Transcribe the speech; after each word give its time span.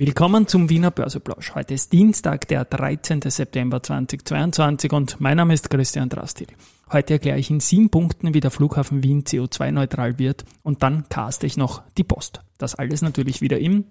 Willkommen 0.00 0.46
zum 0.46 0.70
Wiener 0.70 0.90
Börseplausch. 0.90 1.54
Heute 1.54 1.74
ist 1.74 1.92
Dienstag, 1.92 2.48
der 2.48 2.64
13. 2.64 3.20
September 3.20 3.82
2022 3.82 4.92
und 4.94 5.20
mein 5.20 5.36
Name 5.36 5.52
ist 5.52 5.68
Christian 5.68 6.08
Drastil. 6.08 6.46
Heute 6.90 7.12
erkläre 7.12 7.38
ich 7.38 7.50
in 7.50 7.60
sieben 7.60 7.90
Punkten, 7.90 8.32
wie 8.32 8.40
der 8.40 8.50
Flughafen 8.50 9.02
Wien 9.02 9.24
CO2-neutral 9.24 10.18
wird 10.18 10.46
und 10.62 10.82
dann 10.82 11.04
caste 11.10 11.46
ich 11.46 11.58
noch 11.58 11.82
die 11.98 12.04
Post. 12.04 12.40
Das 12.56 12.74
alles 12.76 13.02
natürlich 13.02 13.42
wieder 13.42 13.58
im 13.58 13.84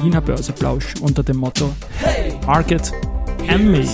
Wiener 0.00 0.20
Börseplausch 0.20 0.96
unter 1.00 1.22
dem 1.22 1.36
Motto 1.36 1.72
hey, 2.00 2.34
Market 2.44 2.92
and 3.46 3.70
Me. 3.70 3.86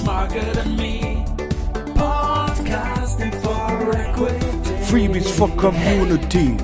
Freebies 4.86 5.30
for 5.30 5.54
Community. 5.58 6.56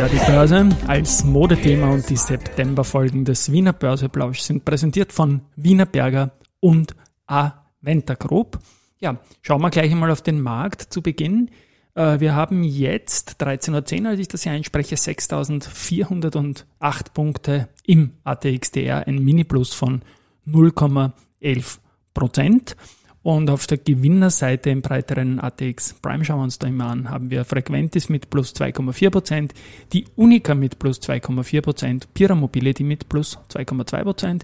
Ja, 0.00 0.08
die 0.08 0.16
Börse 0.16 0.66
als 0.86 1.24
Modethema 1.24 1.90
und 1.90 2.08
die 2.08 2.16
Septemberfolgen 2.16 3.26
des 3.26 3.52
Wiener 3.52 3.74
Börseplausch 3.74 4.40
sind 4.40 4.64
präsentiert 4.64 5.12
von 5.12 5.42
Wiener 5.56 5.84
Berger 5.84 6.30
und 6.58 6.96
Aventa 7.26 8.14
Group. 8.14 8.60
Ja, 8.98 9.18
schauen 9.42 9.60
wir 9.60 9.68
gleich 9.68 9.92
einmal 9.92 10.10
auf 10.10 10.22
den 10.22 10.40
Markt 10.40 10.80
zu 10.80 11.02
Beginn. 11.02 11.50
Äh, 11.94 12.18
wir 12.18 12.34
haben 12.34 12.62
jetzt 12.64 13.42
13.10 13.42 14.00
Uhr, 14.00 14.08
als 14.08 14.20
ich 14.20 14.28
das 14.28 14.44
hier 14.44 14.52
einspreche, 14.52 14.94
6.408 14.94 16.64
Punkte 17.12 17.68
im 17.84 18.14
ATXDR, 18.24 19.06
ein 19.06 19.22
Mini-Plus 19.22 19.74
von 19.74 20.00
0,11 20.46 21.76
Prozent. 22.14 22.74
Und 23.22 23.50
auf 23.50 23.66
der 23.66 23.76
Gewinnerseite 23.76 24.70
im 24.70 24.80
breiteren 24.80 25.40
ATX 25.40 25.94
Prime 26.00 26.24
schauen 26.24 26.38
wir 26.38 26.44
uns 26.44 26.58
da 26.58 26.66
immer 26.66 26.86
an, 26.86 27.10
haben 27.10 27.28
wir 27.28 27.44
Frequentis 27.44 28.08
mit 28.08 28.30
plus 28.30 28.54
2,4%, 28.54 29.50
die 29.92 30.06
Unica 30.16 30.54
mit 30.54 30.78
plus 30.78 31.02
2,4%, 31.02 32.04
Pira 32.14 32.34
Mobility 32.34 32.82
mit 32.82 33.10
plus 33.10 33.38
2,2%, 33.50 34.40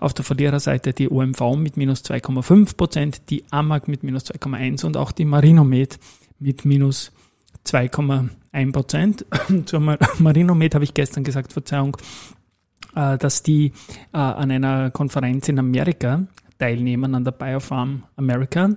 auf 0.00 0.12
der 0.12 0.24
Verliererseite 0.24 0.92
die 0.92 1.08
OMV 1.08 1.56
mit 1.56 1.76
minus 1.76 2.04
2,5%, 2.04 3.20
die 3.30 3.44
AMAG 3.50 3.86
mit 3.86 4.02
minus 4.02 4.24
2,1% 4.24 4.84
und 4.84 4.96
auch 4.96 5.12
die 5.12 5.24
Marinomed 5.24 6.00
mit 6.40 6.64
minus 6.64 7.12
2,1%. 7.64 9.64
Zur 9.66 9.98
Marinomed 10.18 10.74
habe 10.74 10.84
ich 10.84 10.94
gestern 10.94 11.22
gesagt, 11.22 11.52
Verzeihung, 11.52 11.96
äh, 12.96 13.18
dass 13.18 13.44
die 13.44 13.72
äh, 14.12 14.18
an 14.18 14.50
einer 14.50 14.90
Konferenz 14.90 15.48
in 15.48 15.60
Amerika 15.60 16.26
teilnehmen 16.58 17.14
an 17.14 17.24
der 17.24 17.32
Biofarm 17.32 18.04
America. 18.16 18.70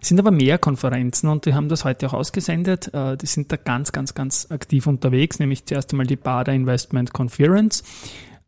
Es 0.00 0.08
sind 0.08 0.18
aber 0.18 0.30
mehr 0.30 0.58
Konferenzen 0.58 1.28
und 1.28 1.46
die 1.46 1.54
haben 1.54 1.68
das 1.68 1.84
heute 1.84 2.06
auch 2.06 2.14
ausgesendet. 2.14 2.92
Äh, 2.94 3.16
die 3.16 3.26
sind 3.26 3.52
da 3.52 3.56
ganz, 3.56 3.92
ganz, 3.92 4.14
ganz 4.14 4.50
aktiv 4.50 4.86
unterwegs, 4.86 5.38
nämlich 5.38 5.66
zuerst 5.66 5.92
einmal 5.92 6.06
die 6.06 6.16
Bader 6.16 6.52
Investment 6.52 7.12
Conference, 7.12 7.82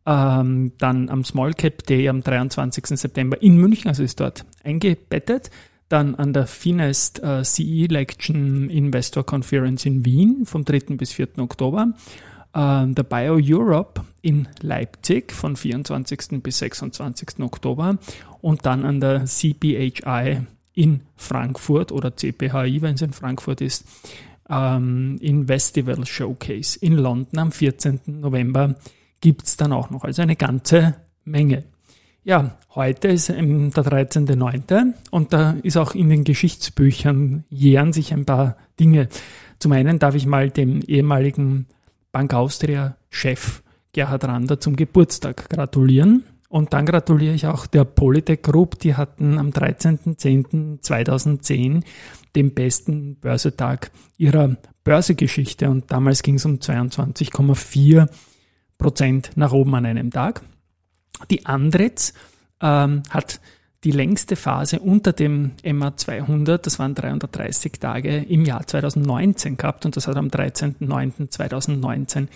ähm, 0.05 0.71
dann 0.77 1.09
am 1.09 1.23
Small 1.23 1.53
Cap 1.53 1.83
Day 1.85 2.09
am 2.09 2.21
23. 2.21 2.85
September 2.99 3.41
in 3.41 3.57
München, 3.57 3.89
also 3.89 4.03
ist 4.03 4.19
dort 4.19 4.45
eingebettet. 4.63 5.51
Dann 5.87 6.13
an 6.15 6.33
der 6.33 6.45
Finest 6.45 7.21
äh, 7.23 7.43
CE 7.43 7.85
Election 7.85 8.69
Investor 8.69 9.25
Conference 9.25 9.85
in 9.85 10.05
Wien 10.05 10.45
vom 10.45 10.63
3. 10.63 10.95
bis 10.95 11.11
4. 11.13 11.39
Oktober 11.39 11.93
äh, 12.53 12.87
der 12.87 13.03
Bio 13.03 13.39
Europe 13.41 14.01
in 14.21 14.47
Leipzig 14.61 15.31
von 15.31 15.55
24. 15.55 16.41
bis 16.41 16.59
26. 16.59 17.39
Oktober 17.39 17.97
und 18.41 18.65
dann 18.65 18.85
an 18.85 18.99
der 18.99 19.25
CPHI 19.25 20.41
in 20.73 21.01
Frankfurt 21.15 21.91
oder 21.91 22.15
CPHI, 22.15 22.81
wenn 22.81 22.95
es 22.95 23.01
in 23.01 23.13
Frankfurt 23.13 23.61
ist, 23.61 23.85
ähm, 24.49 25.17
in 25.21 25.47
Festival 25.47 26.05
Showcase 26.05 26.79
in 26.79 26.93
London 26.93 27.39
am 27.39 27.51
14. 27.51 27.99
November 28.05 28.75
gibt 29.21 29.43
es 29.43 29.57
dann 29.57 29.73
auch 29.73 29.89
noch. 29.89 30.03
Also 30.03 30.21
eine 30.21 30.35
ganze 30.35 30.95
Menge. 31.25 31.63
Ja, 32.23 32.57
heute 32.75 33.07
ist 33.09 33.29
der 33.29 33.37
13.09. 33.37 34.93
und 35.09 35.33
da 35.33 35.55
ist 35.63 35.77
auch 35.77 35.95
in 35.95 36.09
den 36.09 36.23
Geschichtsbüchern 36.23 37.43
jähren 37.49 37.93
sich 37.93 38.13
ein 38.13 38.25
paar 38.25 38.57
Dinge. 38.79 39.07
Zum 39.59 39.71
einen 39.71 39.99
darf 39.99 40.15
ich 40.15 40.25
mal 40.25 40.49
dem 40.49 40.81
ehemaligen 40.81 41.67
Bank 42.11 42.33
Austria-Chef 42.33 43.61
Gerhard 43.93 44.25
Rander 44.25 44.59
zum 44.59 44.75
Geburtstag 44.75 45.49
gratulieren. 45.49 46.25
Und 46.49 46.73
dann 46.73 46.85
gratuliere 46.85 47.33
ich 47.35 47.47
auch 47.47 47.67
der 47.67 47.85
Polytech 47.85 48.41
Group. 48.41 48.79
Die 48.79 48.95
hatten 48.95 49.37
am 49.37 49.49
13.10.2010 49.49 51.83
den 52.35 52.53
besten 52.53 53.15
Börsetag 53.17 53.91
ihrer 54.17 54.57
Börsegeschichte. 54.83 55.69
Und 55.69 55.91
damals 55.91 56.23
ging 56.23 56.35
es 56.35 56.43
um 56.45 56.55
22,4 56.55 58.09
Prozent 58.79 59.31
nach 59.35 59.51
oben 59.51 59.75
an 59.75 59.85
einem 59.85 60.09
Tag. 60.09 60.41
Die 61.29 61.45
Andretz 61.45 62.13
ähm, 62.61 63.03
hat 63.09 63.39
die 63.83 63.91
längste 63.91 64.35
Phase 64.35 64.79
unter 64.79 65.13
dem 65.13 65.51
MA 65.63 65.95
200, 65.95 66.65
das 66.65 66.79
waren 66.79 66.95
330 66.95 67.73
Tage 67.73 68.17
im 68.17 68.43
Jahr 68.43 68.65
2019 68.67 69.55
gehabt 69.57 69.85
und 69.85 69.95
das 69.95 70.07
hat 70.07 70.17
am 70.17 70.27
13.09.2019 70.27 72.27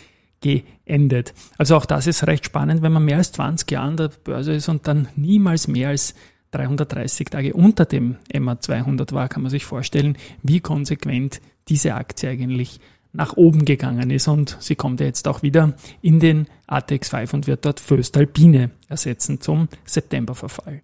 geendet. 0.43 1.33
Also 1.57 1.75
auch 1.75 1.85
das 1.85 2.05
ist 2.05 2.27
recht 2.27 2.45
spannend, 2.45 2.83
wenn 2.83 2.91
man 2.91 3.05
mehr 3.05 3.17
als 3.17 3.31
20 3.31 3.71
Jahre 3.71 3.87
an 3.87 3.97
der 3.97 4.11
Börse 4.23 4.53
ist 4.53 4.69
und 4.69 4.87
dann 4.87 5.07
niemals 5.15 5.67
mehr 5.67 5.89
als 5.89 6.13
330 6.51 7.29
Tage 7.29 7.53
unter 7.53 7.85
dem 7.85 8.17
MA 8.31 8.59
200 8.59 9.11
war, 9.11 9.27
kann 9.27 9.41
man 9.41 9.49
sich 9.49 9.65
vorstellen, 9.65 10.17
wie 10.43 10.59
konsequent 10.59 11.41
diese 11.67 11.95
Aktie 11.95 12.29
eigentlich 12.29 12.79
nach 13.13 13.37
oben 13.37 13.63
gegangen 13.65 14.09
ist 14.09 14.27
und 14.27 14.57
sie 14.59 14.75
kommt 14.75 14.99
ja 14.99 15.05
jetzt 15.05 15.27
auch 15.27 15.43
wieder 15.43 15.73
in 16.01 16.19
den 16.19 16.47
ATX 16.67 17.09
5 17.09 17.33
und 17.33 17.47
wird 17.47 17.65
dort 17.65 17.79
Föstalpine 17.79 18.71
ersetzen 18.87 19.39
zum 19.39 19.69
Septemberverfall. 19.85 20.81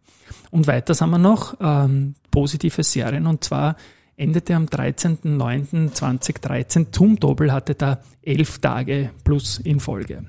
Und 0.52 0.68
weiter 0.68 0.94
haben 0.94 1.10
wir 1.10 1.18
noch 1.18 1.56
ähm, 1.60 2.16
positive 2.32 2.84
Serien 2.84 3.26
und 3.26 3.44
zwar 3.44 3.76
endete 4.20 4.56
am 4.56 4.66
13.09.2013 4.66 6.92
zum 6.92 7.20
Doppel 7.20 7.54
hatte 7.54 7.76
da 7.76 8.02
elf 8.22 8.60
Tage 8.60 9.12
plus 9.24 9.60
in 9.60 9.80
Folge. 9.80 10.26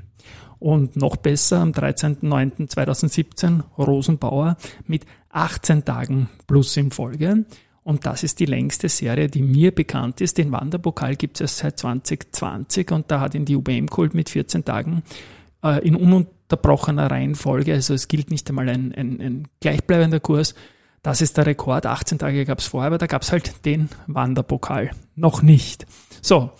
Und 0.58 0.96
noch 0.96 1.16
besser 1.16 1.60
am 1.60 1.72
13.09.2017 1.72 3.62
Rosenbauer 3.78 4.56
mit 4.86 5.04
18 5.30 5.84
Tagen 5.84 6.28
plus 6.46 6.76
in 6.76 6.90
Folge. 6.90 7.44
Und 7.82 8.04
das 8.06 8.22
ist 8.22 8.38
die 8.40 8.44
längste 8.44 8.88
Serie, 8.88 9.28
die 9.28 9.42
mir 9.42 9.74
bekannt 9.74 10.20
ist. 10.20 10.38
Den 10.38 10.52
Wanderpokal 10.52 11.16
gibt 11.16 11.40
es 11.40 11.58
seit 11.58 11.78
2020 11.78 12.92
und 12.92 13.10
da 13.10 13.18
hat 13.20 13.34
ihn 13.34 13.46
die 13.46 13.56
UBM 13.56 13.86
geholt 13.86 14.14
mit 14.14 14.28
14 14.28 14.64
Tagen 14.64 15.02
äh, 15.64 15.84
in 15.86 15.96
ununterbrochener 15.96 17.10
Reihenfolge. 17.10 17.72
Also 17.72 17.94
es 17.94 18.06
gilt 18.06 18.30
nicht 18.30 18.50
einmal 18.50 18.68
ein, 18.68 18.94
ein, 18.94 19.20
ein 19.20 19.48
gleichbleibender 19.60 20.20
Kurs. 20.20 20.54
Das 21.02 21.22
ist 21.22 21.36
der 21.38 21.46
Rekord. 21.46 21.86
18 21.86 22.18
Tage 22.18 22.44
gab 22.44 22.58
es 22.58 22.66
vorher, 22.66 22.88
aber 22.88 22.98
da 22.98 23.06
gab 23.06 23.22
es 23.22 23.32
halt 23.32 23.64
den 23.64 23.88
Wanderpokal. 24.06 24.90
Noch 25.14 25.42
nicht. 25.42 25.86
So, 26.20 26.50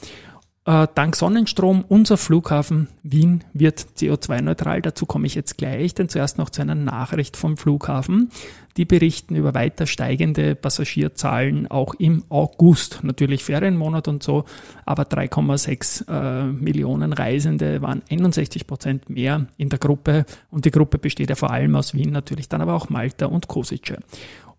dank 0.65 1.17
Sonnenstrom, 1.17 1.85
unser 1.89 2.17
Flughafen 2.17 2.89
Wien 3.03 3.45
wird 3.53 3.87
CO2-neutral. 3.97 4.83
Dazu 4.83 5.07
komme 5.07 5.27
ich 5.27 5.35
jetzt 5.35 5.57
gleich, 5.57 5.95
denn 5.95 6.09
zuerst 6.09 6.39
noch 6.39 6.51
zu 6.51 6.61
einer 6.61 6.75
Nachricht 6.75 7.37
vom 7.37 7.57
Flughafen. 7.57 8.31
Die 8.77 8.85
berichten 8.85 9.35
über 9.37 9.55
weiter 9.55 9.87
steigende 9.87 10.55
Passagierzahlen 10.55 11.67
auch 11.71 11.95
im 11.95 12.25
August. 12.29 13.01
Natürlich 13.03 13.43
Ferienmonat 13.43 14.07
und 14.07 14.23
so, 14.23 14.45
aber 14.85 15.05
3,6 15.05 16.09
äh, 16.09 16.45
Millionen 16.45 17.13
Reisende 17.13 17.83
waren 17.83 18.03
61 18.11 18.67
Prozent 18.67 19.11
mehr 19.11 19.47
in 19.57 19.71
der 19.71 19.79
Gruppe. 19.79 20.25
Und 20.51 20.67
die 20.67 20.71
Gruppe 20.71 20.99
besteht 20.99 21.31
ja 21.31 21.37
vor 21.37 21.51
allem 21.51 21.75
aus 21.75 21.95
Wien, 21.95 22.11
natürlich 22.11 22.49
dann 22.49 22.61
aber 22.61 22.75
auch 22.75 22.91
Malta 22.91 23.27
und 23.27 23.49
Kosice. 23.49 23.99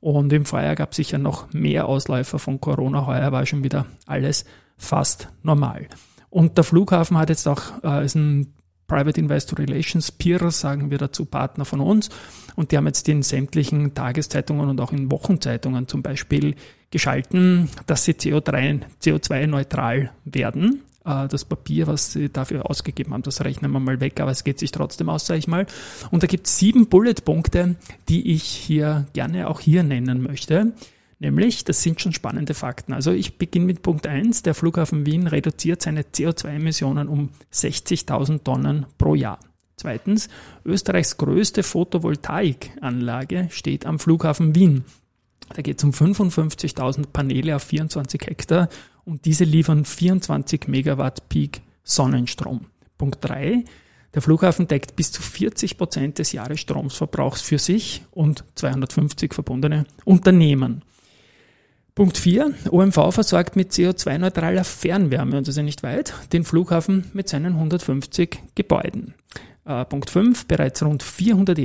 Und 0.01 0.33
im 0.33 0.45
Vorjahr 0.45 0.75
gab 0.75 0.91
es 0.91 0.97
sicher 0.97 1.19
noch 1.19 1.53
mehr 1.53 1.87
Ausläufer 1.87 2.39
von 2.39 2.59
Corona. 2.59 3.05
Heuer 3.05 3.31
war 3.31 3.45
schon 3.45 3.63
wieder 3.63 3.85
alles 4.07 4.45
fast 4.81 5.29
normal. 5.43 5.87
Und 6.29 6.57
der 6.57 6.63
Flughafen 6.63 7.17
hat 7.17 7.29
jetzt 7.29 7.47
auch, 7.47 7.61
äh, 7.83 8.03
ist 8.03 8.15
ein 8.15 8.53
Private 8.87 9.21
Investor 9.21 9.59
Relations 9.59 10.11
Peer, 10.11 10.51
sagen 10.51 10.91
wir 10.91 10.97
dazu, 10.97 11.25
Partner 11.25 11.63
von 11.63 11.79
uns. 11.79 12.09
Und 12.55 12.71
die 12.71 12.77
haben 12.77 12.87
jetzt 12.87 13.07
in 13.07 13.21
sämtlichen 13.21 13.93
Tageszeitungen 13.93 14.69
und 14.69 14.81
auch 14.81 14.91
in 14.91 15.09
Wochenzeitungen 15.11 15.87
zum 15.87 16.01
Beispiel 16.01 16.55
geschalten, 16.89 17.69
dass 17.85 18.03
sie 18.03 18.13
CO3, 18.13 18.81
CO2-neutral 19.01 20.11
werden. 20.25 20.81
Äh, 21.05 21.27
das 21.27 21.45
Papier, 21.45 21.87
was 21.87 22.13
sie 22.13 22.29
dafür 22.29 22.69
ausgegeben 22.69 23.13
haben, 23.13 23.23
das 23.23 23.45
rechnen 23.45 23.71
wir 23.71 23.79
mal 23.79 24.01
weg, 24.01 24.19
aber 24.19 24.31
es 24.31 24.43
geht 24.43 24.59
sich 24.59 24.71
trotzdem 24.71 25.09
aus, 25.09 25.25
sage 25.25 25.39
ich 25.39 25.47
mal. 25.47 25.67
Und 26.09 26.23
da 26.23 26.27
gibt 26.27 26.47
es 26.47 26.57
sieben 26.57 26.87
Bullet-Punkte, 26.87 27.75
die 28.09 28.33
ich 28.33 28.43
hier 28.43 29.05
gerne 29.13 29.47
auch 29.47 29.59
hier 29.59 29.83
nennen 29.83 30.21
möchte. 30.21 30.73
Nämlich, 31.21 31.63
das 31.63 31.83
sind 31.83 32.01
schon 32.01 32.13
spannende 32.13 32.55
Fakten. 32.55 32.93
Also 32.93 33.11
ich 33.11 33.37
beginne 33.37 33.67
mit 33.67 33.83
Punkt 33.83 34.07
1. 34.07 34.41
Der 34.41 34.55
Flughafen 34.55 35.05
Wien 35.05 35.27
reduziert 35.27 35.79
seine 35.83 36.01
CO2-Emissionen 36.01 37.07
um 37.07 37.29
60.000 37.53 38.43
Tonnen 38.43 38.87
pro 38.97 39.13
Jahr. 39.13 39.37
Zweitens, 39.77 40.29
Österreichs 40.65 41.17
größte 41.17 41.61
Photovoltaikanlage 41.61 43.49
steht 43.51 43.85
am 43.85 43.99
Flughafen 43.99 44.55
Wien. 44.55 44.83
Da 45.53 45.61
geht 45.61 45.77
es 45.77 45.83
um 45.83 45.91
55.000 45.91 47.05
Paneele 47.13 47.55
auf 47.55 47.63
24 47.65 48.21
Hektar 48.25 48.67
und 49.05 49.25
diese 49.25 49.43
liefern 49.43 49.85
24 49.85 50.67
Megawatt 50.69 51.29
Peak 51.29 51.61
Sonnenstrom. 51.83 52.65
Punkt 52.97 53.19
3. 53.21 53.63
Der 54.15 54.23
Flughafen 54.23 54.67
deckt 54.67 54.95
bis 54.95 55.11
zu 55.11 55.21
40 55.21 55.77
Prozent 55.77 56.17
des 56.17 56.31
Jahresstromverbrauchs 56.31 57.43
für 57.43 57.59
sich 57.59 58.01
und 58.09 58.43
250 58.55 59.35
verbundene 59.35 59.85
Unternehmen. 60.03 60.81
Punkt 61.93 62.17
4. 62.17 62.53
OMV 62.69 63.13
versorgt 63.13 63.55
mit 63.55 63.71
CO2-neutraler 63.71 64.63
Fernwärme, 64.63 65.37
und 65.37 65.47
das 65.47 65.53
ist 65.53 65.57
ja 65.57 65.63
nicht 65.63 65.83
weit, 65.83 66.13
den 66.31 66.45
Flughafen 66.45 67.05
mit 67.13 67.27
seinen 67.27 67.53
150 67.53 68.39
Gebäuden. 68.55 69.13
Äh, 69.65 69.85
Punkt 69.85 70.09
5. 70.09 70.47
Bereits 70.47 70.83
rund 70.83 71.03
400 71.03 71.59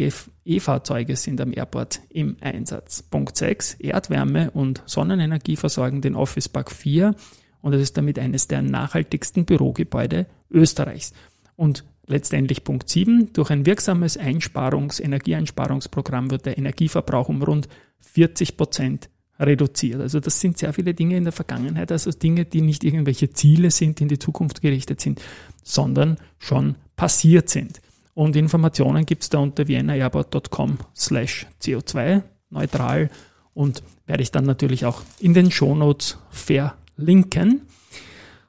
E-Fahrzeuge 0.44 1.16
sind 1.16 1.40
am 1.40 1.52
Airport 1.52 2.00
im 2.08 2.36
Einsatz. 2.40 3.02
Punkt 3.02 3.36
6. 3.36 3.74
Erdwärme 3.74 4.50
und 4.50 4.82
Sonnenenergie 4.86 5.56
versorgen 5.56 6.00
den 6.00 6.16
Office 6.16 6.48
Park 6.48 6.72
4 6.72 7.14
und 7.62 7.72
es 7.72 7.82
ist 7.82 7.96
damit 7.96 8.18
eines 8.18 8.48
der 8.48 8.62
nachhaltigsten 8.62 9.44
Bürogebäude 9.44 10.26
Österreichs. 10.50 11.12
Und 11.56 11.84
letztendlich 12.06 12.64
Punkt 12.64 12.88
7. 12.88 13.32
Durch 13.32 13.50
ein 13.50 13.64
wirksames 13.64 14.18
Einsparungs-, 14.18 15.00
Energieeinsparungsprogramm 15.00 16.30
wird 16.30 16.46
der 16.46 16.58
Energieverbrauch 16.58 17.28
um 17.28 17.42
rund 17.42 17.68
40 18.00 18.56
Prozent 18.56 19.08
reduziert. 19.38 20.00
Also 20.00 20.20
das 20.20 20.40
sind 20.40 20.58
sehr 20.58 20.72
viele 20.72 20.94
Dinge 20.94 21.16
in 21.16 21.24
der 21.24 21.32
Vergangenheit, 21.32 21.92
also 21.92 22.10
Dinge, 22.10 22.44
die 22.44 22.62
nicht 22.62 22.84
irgendwelche 22.84 23.30
Ziele 23.30 23.70
sind, 23.70 23.98
die 23.98 24.04
in 24.04 24.08
die 24.08 24.18
Zukunft 24.18 24.62
gerichtet 24.62 25.00
sind, 25.00 25.20
sondern 25.62 26.16
schon 26.38 26.76
passiert 26.96 27.48
sind. 27.48 27.80
Und 28.14 28.34
Informationen 28.34 29.04
gibt 29.04 29.24
es 29.24 29.30
da 29.30 29.38
unter 29.38 29.68
viennaairbot.com 29.68 30.78
slash 30.94 31.46
CO2 31.60 32.22
neutral 32.50 33.10
und 33.52 33.82
werde 34.06 34.22
ich 34.22 34.30
dann 34.30 34.44
natürlich 34.44 34.86
auch 34.86 35.02
in 35.18 35.34
den 35.34 35.50
Shownotes 35.50 36.18
verlinken. 36.30 37.62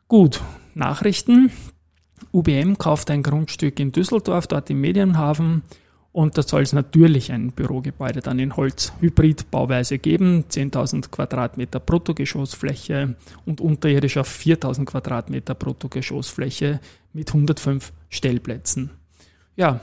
Gut, 0.08 0.42
Nachrichten. 0.74 1.52
UBM 2.32 2.78
kauft 2.78 3.12
ein 3.12 3.24
Grundstück 3.24 3.80
in 3.80 3.92
Düsseldorf, 3.92 4.48
dort 4.48 4.70
im 4.70 4.80
Medienhafen. 4.80 5.64
Und 6.18 6.38
da 6.38 6.42
soll 6.42 6.64
es 6.64 6.74
natürlich 6.74 7.32
ein 7.32 7.52
Bürogebäude 7.52 8.22
dann 8.22 8.40
in 8.40 8.56
Holz-Hybrid-Bauweise 8.56 10.00
geben. 10.00 10.46
10.000 10.50 11.12
Quadratmeter 11.12 11.80
Bruttogeschossfläche 11.80 13.16
und 13.46 13.62
unterirdisch 13.62 14.18
auf 14.18 14.28
4.000 14.28 14.86
Quadratmeter 14.86 15.54
Bruttogeschossfläche 15.54 16.80
mit 17.14 17.30
105 17.30 17.94
Stellplätzen 18.10 18.92
ja, 19.58 19.82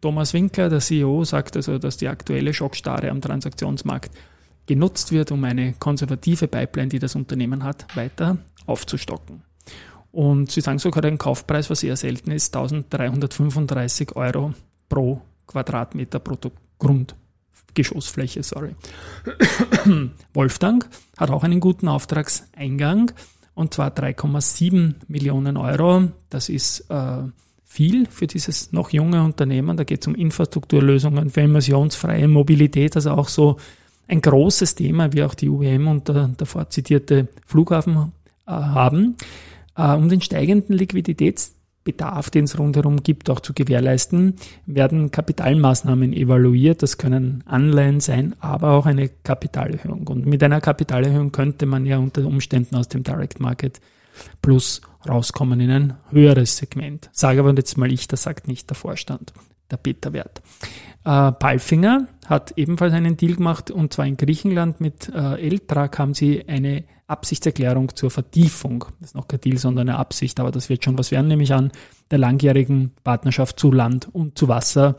Thomas 0.00 0.32
Winkler, 0.32 0.68
der 0.68 0.78
CEO, 0.78 1.24
sagt 1.24 1.56
also, 1.56 1.78
dass 1.78 1.96
die 1.96 2.08
aktuelle 2.08 2.54
Schockstarre 2.54 3.10
am 3.10 3.20
Transaktionsmarkt 3.20 4.14
genutzt 4.66 5.10
wird, 5.10 5.32
um 5.32 5.42
eine 5.44 5.72
konservative 5.72 6.46
Pipeline, 6.46 6.88
die 6.88 7.00
das 7.00 7.16
Unternehmen 7.16 7.64
hat, 7.64 7.86
weiter 7.96 8.38
aufzustocken. 8.66 9.42
Und 10.12 10.52
sie 10.52 10.60
sagen 10.60 10.78
sogar 10.78 11.02
den 11.02 11.18
Kaufpreis, 11.18 11.70
was 11.70 11.82
eher 11.82 11.96
selten 11.96 12.30
ist, 12.30 12.54
1335 12.54 14.14
Euro 14.14 14.54
pro 14.88 15.20
Quadratmeter 15.46 16.18
brutto 16.18 16.52
Grundgeschossfläche, 16.78 18.42
sorry. 18.42 18.74
Wolfgang 20.34 20.88
hat 21.16 21.30
auch 21.30 21.44
einen 21.44 21.60
guten 21.60 21.88
Auftragseingang 21.88 23.12
und 23.54 23.74
zwar 23.74 23.90
3,7 23.90 24.94
Millionen 25.08 25.56
Euro. 25.56 26.10
Das 26.28 26.48
ist 26.48 26.90
äh, 26.90 27.22
viel 27.64 28.06
für 28.06 28.26
dieses 28.26 28.72
noch 28.72 28.90
junge 28.90 29.22
Unternehmen. 29.22 29.76
Da 29.76 29.84
geht 29.84 30.02
es 30.02 30.06
um 30.06 30.14
Infrastrukturlösungen 30.14 31.30
für 31.30 31.42
emissionsfreie 31.42 32.28
Mobilität, 32.28 32.96
also 32.96 33.12
auch 33.12 33.28
so 33.28 33.56
ein 34.06 34.20
großes 34.20 34.74
Thema, 34.74 35.12
wie 35.12 35.22
auch 35.22 35.34
die 35.34 35.48
UWM 35.48 35.88
und 35.88 36.08
der 36.08 36.30
davor 36.36 36.68
zitierte 36.70 37.28
Flughafen 37.46 38.12
äh, 38.46 38.50
haben, 38.50 39.16
äh, 39.76 39.92
um 39.92 40.08
den 40.08 40.20
steigenden 40.20 40.76
Liquiditätsbedarf, 41.84 42.30
den 42.30 42.44
es 42.44 42.58
rundherum 42.58 43.02
gibt, 43.02 43.30
auch 43.30 43.40
zu 43.40 43.52
gewährleisten, 43.52 44.34
werden 44.66 45.10
Kapitalmaßnahmen 45.10 46.12
evaluiert. 46.12 46.82
Das 46.82 46.98
können 46.98 47.42
Anleihen 47.46 48.00
sein, 48.00 48.34
aber 48.40 48.72
auch 48.72 48.86
eine 48.86 49.08
Kapitalerhöhung. 49.08 50.06
Und 50.08 50.26
mit 50.26 50.42
einer 50.42 50.60
Kapitalerhöhung 50.60 51.32
könnte 51.32 51.66
man 51.66 51.86
ja 51.86 51.98
unter 51.98 52.24
Umständen 52.26 52.76
aus 52.76 52.88
dem 52.88 53.02
Direct 53.02 53.40
Market 53.40 53.80
Plus 54.42 54.80
rauskommen 55.08 55.60
in 55.60 55.70
ein 55.70 55.94
höheres 56.10 56.56
Segment. 56.56 57.10
Sage 57.12 57.40
aber 57.40 57.52
jetzt 57.54 57.76
mal 57.76 57.92
ich, 57.92 58.08
das 58.08 58.22
sagt 58.22 58.48
nicht 58.48 58.70
der 58.70 58.76
Vorstand, 58.76 59.32
der 59.70 59.76
Beta-Wert. 59.76 60.40
Äh, 61.04 61.32
Palfinger 61.32 62.06
hat 62.26 62.52
ebenfalls 62.56 62.94
einen 62.94 63.16
Deal 63.16 63.34
gemacht 63.34 63.70
und 63.70 63.92
zwar 63.92 64.06
in 64.06 64.16
Griechenland 64.16 64.80
mit 64.80 65.10
äh, 65.12 65.34
Eltrag 65.44 65.98
haben 65.98 66.14
sie 66.14 66.48
eine 66.48 66.84
Absichtserklärung 67.06 67.94
zur 67.94 68.10
Vertiefung. 68.10 68.86
Das 69.00 69.10
ist 69.10 69.14
noch 69.14 69.28
kein 69.28 69.40
Deal, 69.40 69.58
sondern 69.58 69.88
eine 69.88 69.98
Absicht, 69.98 70.40
aber 70.40 70.50
das 70.50 70.68
wird 70.68 70.84
schon 70.84 70.98
was 70.98 71.10
werden, 71.10 71.28
nämlich 71.28 71.52
an 71.52 71.70
der 72.10 72.18
langjährigen 72.18 72.92
Partnerschaft 73.04 73.58
zu 73.58 73.70
Land 73.70 74.08
und 74.12 74.38
zu 74.38 74.48
Wasser 74.48 74.96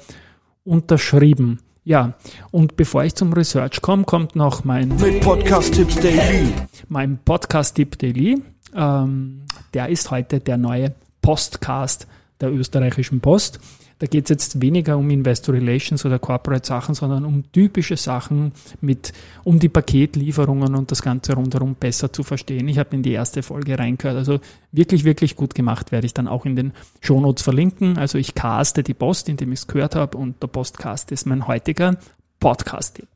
unterschrieben. 0.63 1.59
Ja, 1.83 2.13
und 2.51 2.77
bevor 2.77 3.03
ich 3.03 3.13
zum 3.13 3.31
Research 3.33 3.81
komme, 3.81 4.05
kommt 4.05 4.35
noch 4.35 4.63
mein 4.63 4.89
Mit 4.97 5.21
Podcast 5.21 5.75
Tipps 5.75 5.95
Daily. 5.95 6.51
Mein 6.89 7.19
Podcast 7.19 7.75
Tipp 7.75 7.97
Daily. 7.99 8.41
Ähm, 8.75 9.45
der 9.73 9.89
ist 9.89 10.09
heute 10.09 10.39
der 10.39 10.57
neue 10.57 10.95
Postcast 11.21 12.07
der 12.41 12.51
österreichischen 12.51 13.21
Post. 13.21 13.59
Da 13.99 14.07
geht 14.07 14.25
es 14.25 14.29
jetzt 14.29 14.61
weniger 14.61 14.97
um 14.97 15.09
Investor 15.09 15.55
Relations 15.55 16.05
oder 16.05 16.19
Corporate 16.19 16.67
Sachen, 16.67 16.95
sondern 16.95 17.23
um 17.23 17.49
typische 17.53 17.95
Sachen 17.95 18.51
mit, 18.81 19.13
um 19.45 19.57
die 19.59 19.69
Paketlieferungen 19.69 20.75
und 20.75 20.91
das 20.91 21.01
Ganze 21.01 21.33
rundherum 21.33 21.75
besser 21.75 22.11
zu 22.11 22.23
verstehen. 22.23 22.67
Ich 22.67 22.77
habe 22.77 22.93
in 22.95 23.03
die 23.03 23.13
erste 23.13 23.41
Folge 23.41 23.79
reingehört. 23.79 24.17
Also 24.17 24.39
wirklich, 24.73 25.05
wirklich 25.05 25.37
gut 25.37 25.55
gemacht, 25.55 25.93
werde 25.93 26.05
ich 26.05 26.13
dann 26.13 26.27
auch 26.27 26.45
in 26.45 26.57
den 26.57 26.73
Shownotes 26.99 27.43
verlinken. 27.43 27.97
Also 27.97 28.17
ich 28.17 28.35
caste 28.35 28.83
die 28.83 28.93
Post, 28.93 29.29
indem 29.29 29.53
ich 29.53 29.59
es 29.59 29.67
gehört 29.67 29.95
habe 29.95 30.17
und 30.17 30.43
der 30.43 30.47
Postcast 30.47 31.13
ist 31.13 31.25
mein 31.25 31.47
heutiger 31.47 31.97
Podcast-Tipp. 32.41 33.07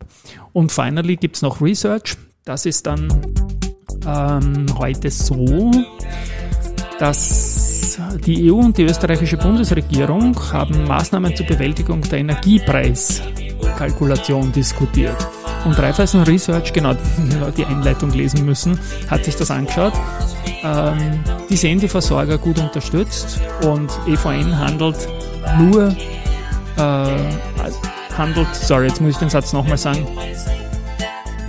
Und 0.54 0.72
finally 0.72 1.18
gibt 1.18 1.36
es 1.36 1.42
noch 1.42 1.62
Research. 1.62 2.16
Das 2.46 2.66
ist 2.66 2.88
dann 2.88 3.10
ähm, 4.06 4.66
heute 4.78 5.12
so, 5.12 5.72
dass 7.00 7.59
die 8.26 8.52
EU 8.52 8.56
und 8.56 8.78
die 8.78 8.84
österreichische 8.84 9.38
Bundesregierung 9.38 10.36
haben 10.52 10.84
Maßnahmen 10.86 11.34
zur 11.36 11.46
Bewältigung 11.46 12.02
der 12.02 12.20
Energiepreiskalkulation 12.20 14.52
diskutiert. 14.52 15.16
Und 15.66 15.80
Raiffeisen 15.80 16.24
Research, 16.24 16.74
genau, 16.80 16.96
die 17.58 17.66
Einleitung 17.66 18.12
lesen 18.12 18.46
müssen, 18.46 18.80
hat 19.10 19.26
sich 19.26 19.36
das 19.36 19.52
angeschaut. 19.52 19.94
Ähm, 20.64 21.20
die 21.50 21.56
sehen 21.56 21.80
die 21.80 21.88
Versorger 21.88 22.38
gut 22.38 22.60
unterstützt 22.60 23.40
und 23.64 23.90
EVN 24.08 24.58
handelt 24.58 25.08
nur, 25.58 25.88
äh, 25.88 25.96
handelt, 28.18 28.54
sorry, 28.54 28.88
jetzt 28.88 29.02
muss 29.02 29.12
ich 29.12 29.18
den 29.18 29.30
Satz 29.30 29.54
nochmal 29.54 29.78
sagen, 29.78 30.06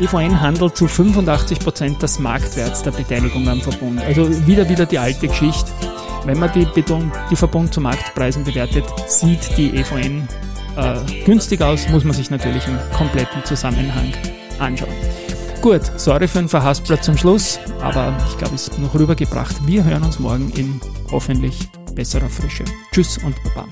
EVN 0.00 0.40
handelt 0.40 0.76
zu 0.76 0.87
85 0.87 1.61
Prozent 1.61 2.02
des 2.02 2.18
Marktwerts 2.18 2.82
der 2.82 2.92
Beteiligung 2.92 3.49
am 3.49 3.61
Verbund. 3.61 4.00
Also 4.00 4.47
wieder 4.47 4.68
wieder 4.68 4.87
die 4.87 4.99
alte 4.99 5.28
Geschichte. 5.28 5.70
Wenn 6.25 6.39
man 6.39 6.53
die, 6.53 6.65
Beton, 6.65 7.11
die 7.31 7.37
Verbund 7.37 7.73
zu 7.73 7.81
Marktpreisen 7.81 8.45
bewertet, 8.45 8.85
sieht 9.07 9.57
die 9.57 9.77
EVN 9.77 10.29
äh, 10.77 11.25
günstig 11.25 11.62
aus, 11.62 11.89
muss 11.89 12.05
man 12.05 12.12
sich 12.12 12.31
natürlich 12.31 12.67
im 12.67 12.79
kompletten 12.93 13.45
Zusammenhang 13.45 14.12
anschauen. 14.59 14.95
Gut, 15.61 15.83
sorry 15.97 16.27
für 16.27 16.39
den 16.39 16.49
Verhaspler 16.49 17.00
zum 17.00 17.17
Schluss, 17.17 17.59
aber 17.83 18.17
ich 18.29 18.39
glaube, 18.39 18.55
es 18.55 18.69
ist 18.69 18.79
noch 18.79 18.95
rübergebracht. 18.95 19.67
Wir 19.67 19.85
hören 19.85 20.03
uns 20.03 20.19
morgen 20.19 20.50
in 20.57 20.81
hoffentlich 21.11 21.69
besserer 21.95 22.31
Frische. 22.31 22.65
Tschüss 22.93 23.19
und 23.19 23.35
Baba. 23.45 23.67